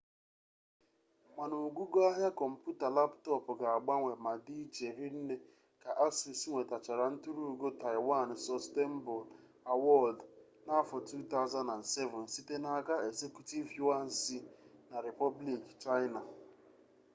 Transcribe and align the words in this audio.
mana 1.37 1.55
ogugo 1.67 1.97
ahịa 2.09 2.29
kọmpụta 2.39 2.87
laptop 2.97 3.43
ga-agbanwe 3.59 4.11
ma 4.23 4.31
dị 4.45 4.55
iche 4.65 4.87
ri 4.97 5.07
nne 5.19 5.35
ka 5.83 5.91
asus 6.07 6.39
nwetachara 6.49 7.05
nturu 7.13 7.41
ugo 7.53 7.69
taịwan 7.81 8.29
sọstenebụl 8.47 9.23
awọdụ 9.71 10.23
n'afọ 10.65 10.95
2007 11.01 12.31
site 12.33 12.55
n'aka 12.63 12.95
ezekutiv 13.07 13.65
yuan 13.77 14.07
si 14.21 14.37
na 14.89 14.97
repọblik 15.07 15.63
chaịna 15.81 16.21